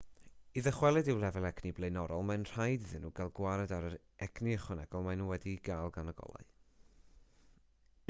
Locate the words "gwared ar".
3.41-3.87